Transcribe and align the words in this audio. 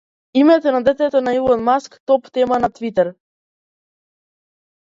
Името 0.33 0.71
на 0.71 0.83
детето 0.83 1.21
на 1.25 1.33
Илон 1.35 1.63
Маск 1.63 2.01
топ 2.05 2.31
тема 2.31 2.59
на 2.59 2.69
Твитер 2.71 3.15